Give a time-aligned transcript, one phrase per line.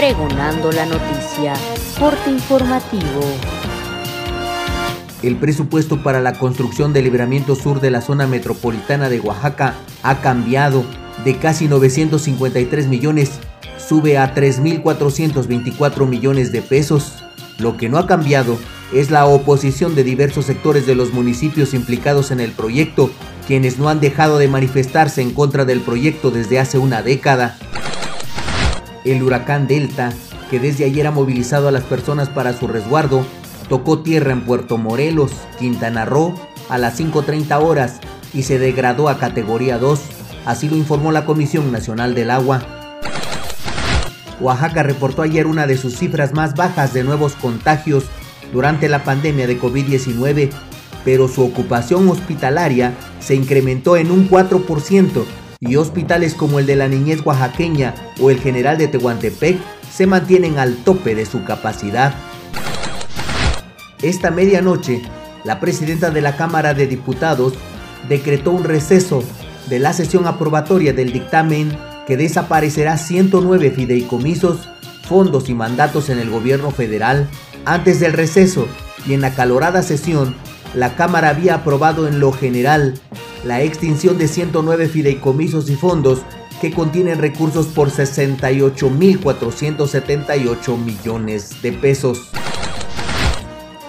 [0.00, 1.52] Pregonando la noticia.
[1.98, 3.20] Corte informativo.
[5.22, 10.22] El presupuesto para la construcción del libramiento sur de la zona metropolitana de Oaxaca ha
[10.22, 10.86] cambiado
[11.22, 13.40] de casi 953 millones,
[13.76, 17.22] sube a 3.424 millones de pesos.
[17.58, 18.56] Lo que no ha cambiado
[18.94, 23.10] es la oposición de diversos sectores de los municipios implicados en el proyecto,
[23.46, 27.58] quienes no han dejado de manifestarse en contra del proyecto desde hace una década.
[29.04, 30.12] El huracán Delta,
[30.50, 33.24] que desde ayer ha movilizado a las personas para su resguardo,
[33.68, 36.34] tocó tierra en Puerto Morelos, Quintana Roo,
[36.68, 38.00] a las 5.30 horas
[38.34, 40.00] y se degradó a categoría 2,
[40.44, 42.62] así lo informó la Comisión Nacional del Agua.
[44.40, 48.04] Oaxaca reportó ayer una de sus cifras más bajas de nuevos contagios
[48.52, 50.50] durante la pandemia de COVID-19,
[51.04, 55.24] pero su ocupación hospitalaria se incrementó en un 4%
[55.60, 59.58] y hospitales como el de la niñez oaxaqueña o el general de Tehuantepec
[59.92, 62.14] se mantienen al tope de su capacidad.
[64.00, 65.02] Esta medianoche,
[65.44, 67.52] la presidenta de la Cámara de Diputados
[68.08, 69.22] decretó un receso
[69.68, 74.66] de la sesión aprobatoria del dictamen que desaparecerá 109 fideicomisos,
[75.02, 77.28] fondos y mandatos en el gobierno federal
[77.66, 78.66] antes del receso
[79.06, 80.34] y en la calorada sesión,
[80.72, 82.94] la Cámara había aprobado en lo general
[83.44, 86.20] la extinción de 109 fideicomisos y fondos
[86.60, 92.28] que contienen recursos por 68.478 millones de pesos.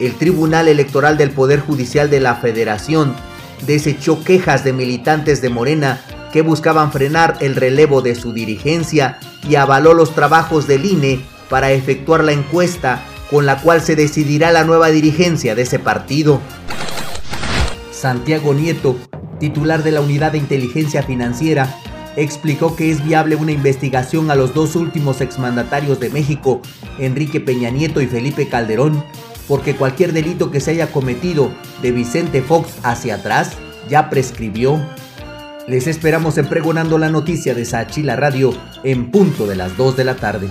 [0.00, 3.14] El Tribunal Electoral del Poder Judicial de la Federación
[3.66, 6.00] desechó quejas de militantes de Morena
[6.32, 11.70] que buscaban frenar el relevo de su dirigencia y avaló los trabajos del INE para
[11.70, 16.40] efectuar la encuesta con la cual se decidirá la nueva dirigencia de ese partido.
[17.92, 18.96] Santiago Nieto,
[19.38, 21.74] titular de la Unidad de Inteligencia Financiera,
[22.16, 26.60] explicó que es viable una investigación a los dos últimos exmandatarios de México,
[26.98, 29.04] Enrique Peña Nieto y Felipe Calderón,
[29.48, 31.50] porque cualquier delito que se haya cometido
[31.82, 33.52] de Vicente Fox hacia atrás
[33.88, 34.80] ya prescribió.
[35.66, 38.54] Les esperamos en Pregonando la Noticia de Sachila Radio
[38.84, 40.48] en punto de las 2 de la tarde.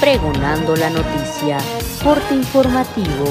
[0.00, 1.58] Pregonando la noticia.
[2.04, 3.24] Corte informativo.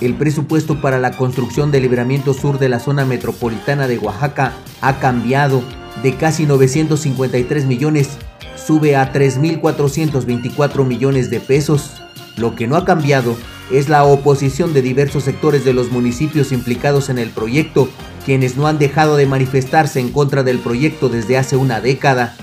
[0.00, 5.00] El presupuesto para la construcción del libramiento sur de la zona metropolitana de Oaxaca ha
[5.00, 5.64] cambiado
[6.04, 8.10] de casi 953 millones,
[8.54, 12.00] sube a 3.424 millones de pesos.
[12.36, 13.36] Lo que no ha cambiado
[13.72, 17.88] es la oposición de diversos sectores de los municipios implicados en el proyecto,
[18.24, 22.36] quienes no han dejado de manifestarse en contra del proyecto desde hace una década.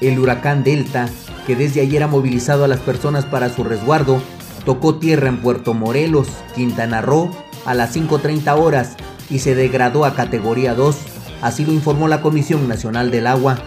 [0.00, 1.10] El huracán Delta,
[1.46, 4.20] que desde ayer ha movilizado a las personas para su resguardo,
[4.64, 7.30] tocó tierra en Puerto Morelos, Quintana Roo,
[7.64, 8.96] a las 5.30 horas
[9.30, 10.96] y se degradó a categoría 2,
[11.42, 13.58] así lo informó la Comisión Nacional del Agua.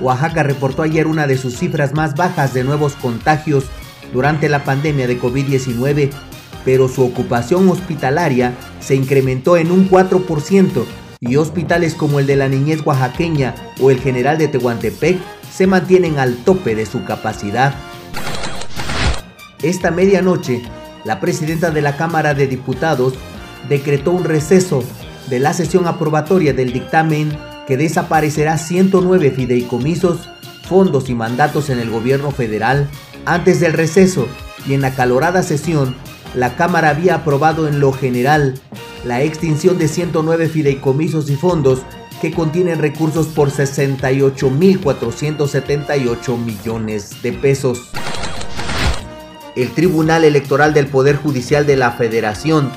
[0.00, 3.64] Oaxaca reportó ayer una de sus cifras más bajas de nuevos contagios
[4.12, 6.10] durante la pandemia de COVID-19,
[6.64, 10.84] pero su ocupación hospitalaria se incrementó en un 4%
[11.20, 15.18] y hospitales como el de la niñez oaxaqueña o el general de Tehuantepec
[15.52, 17.74] se mantienen al tope de su capacidad.
[19.62, 20.62] Esta medianoche,
[21.04, 23.14] la presidenta de la Cámara de Diputados
[23.68, 24.82] decretó un receso
[25.28, 30.28] de la sesión aprobatoria del dictamen que desaparecerá 109 fideicomisos,
[30.64, 32.88] fondos y mandatos en el gobierno federal.
[33.26, 34.26] Antes del receso
[34.66, 35.94] y en la calorada sesión,
[36.34, 38.54] la Cámara había aprobado en lo general
[39.04, 41.82] la extinción de 109 fideicomisos y fondos
[42.20, 47.90] que contienen recursos por 68.478 millones de pesos.
[49.56, 52.70] El Tribunal Electoral del Poder Judicial de la Federación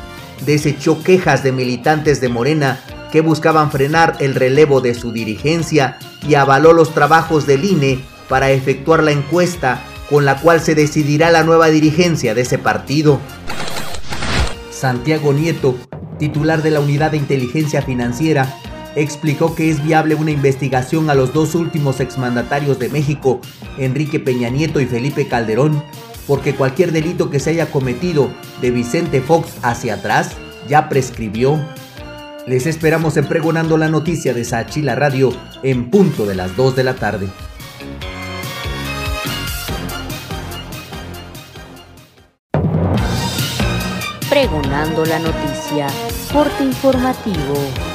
[0.45, 2.79] desechó quejas de militantes de Morena
[3.11, 8.51] que buscaban frenar el relevo de su dirigencia y avaló los trabajos del INE para
[8.51, 13.19] efectuar la encuesta con la cual se decidirá la nueva dirigencia de ese partido.
[14.71, 15.75] Santiago Nieto,
[16.17, 18.47] titular de la Unidad de Inteligencia Financiera,
[18.95, 23.41] explicó que es viable una investigación a los dos últimos exmandatarios de México,
[23.77, 25.83] Enrique Peña Nieto y Felipe Calderón,
[26.27, 28.29] porque cualquier delito que se haya cometido
[28.61, 30.31] de Vicente Fox hacia atrás
[30.67, 31.59] ya prescribió.
[32.47, 36.83] Les esperamos en Pregonando la Noticia de Sachila Radio en punto de las 2 de
[36.83, 37.27] la tarde.
[44.29, 45.87] Pregonando la noticia.
[46.33, 47.92] Corte informativo.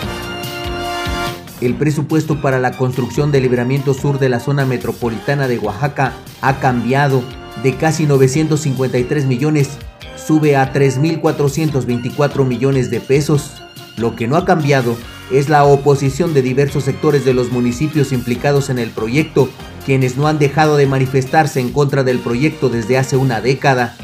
[1.61, 6.61] El presupuesto para la construcción del libramiento sur de la zona metropolitana de Oaxaca ha
[6.61, 7.23] cambiado
[7.65, 9.71] de casi 953 millones,
[10.17, 13.61] sube a 3.424 millones de pesos.
[13.97, 14.97] Lo que no ha cambiado
[15.33, 19.49] es la oposición de diversos sectores de los municipios implicados en el proyecto,
[19.85, 23.97] quienes no han dejado de manifestarse en contra del proyecto desde hace una década.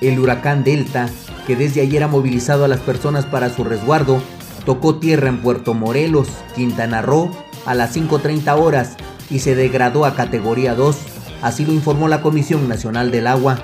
[0.00, 1.10] El huracán Delta,
[1.46, 4.22] que desde ayer ha movilizado a las personas para su resguardo,
[4.66, 7.30] tocó tierra en Puerto Morelos, Quintana Roo,
[7.64, 8.96] a las 5.30 horas
[9.30, 10.96] y se degradó a categoría 2,
[11.40, 13.58] así lo informó la Comisión Nacional del Agua.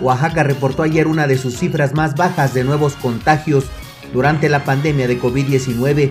[0.00, 3.64] Oaxaca reportó ayer una de sus cifras más bajas de nuevos contagios
[4.12, 6.10] durante la pandemia de COVID-19,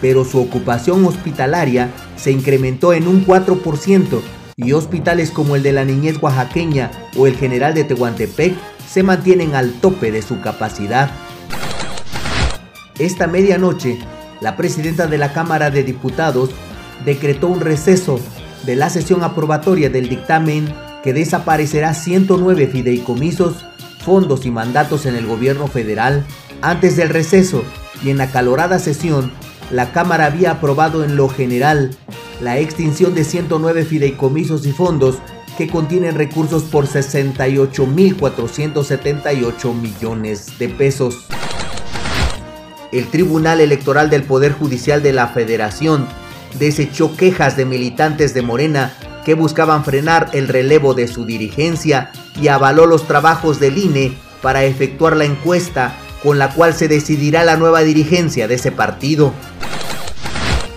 [0.00, 4.20] pero su ocupación hospitalaria se incrementó en un 4%
[4.56, 8.54] y hospitales como el de la niñez oaxaqueña o el general de Tehuantepec
[8.88, 11.10] se mantienen al tope de su capacidad.
[12.98, 13.98] Esta medianoche,
[14.40, 16.48] la presidenta de la Cámara de Diputados
[17.04, 18.18] decretó un receso
[18.64, 20.72] de la sesión aprobatoria del dictamen
[21.04, 23.66] que desaparecerá 109 fideicomisos,
[24.00, 26.24] fondos y mandatos en el gobierno federal.
[26.62, 27.62] Antes del receso
[28.02, 29.30] y en acalorada sesión,
[29.70, 31.90] la Cámara había aprobado en lo general
[32.40, 35.18] la extinción de 109 fideicomisos y fondos
[35.58, 41.26] que contienen recursos por 68.478 millones de pesos.
[42.96, 46.06] El Tribunal Electoral del Poder Judicial de la Federación
[46.58, 48.94] desechó quejas de militantes de Morena
[49.26, 52.10] que buscaban frenar el relevo de su dirigencia
[52.40, 57.44] y avaló los trabajos del INE para efectuar la encuesta con la cual se decidirá
[57.44, 59.34] la nueva dirigencia de ese partido.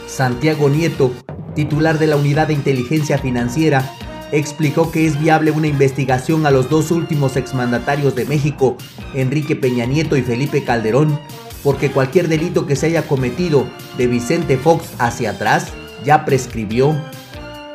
[0.06, 1.14] Santiago Nieto,
[1.56, 3.90] titular de la Unidad de Inteligencia Financiera,
[4.34, 8.76] explicó que es viable una investigación a los dos últimos exmandatarios de México,
[9.14, 11.18] Enrique Peña Nieto y Felipe Calderón,
[11.64, 13.68] porque cualquier delito que se haya cometido
[13.98, 15.68] de Vicente Fox hacia atrás
[16.04, 16.96] ya prescribió.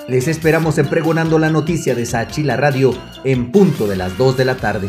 [0.08, 2.94] Les esperamos en Pregonando la Noticia de Sachila Radio
[3.24, 4.88] en punto de las 2 de la tarde.